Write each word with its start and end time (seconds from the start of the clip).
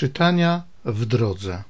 Czytania 0.00 0.62
w 0.84 1.06
drodze. 1.06 1.64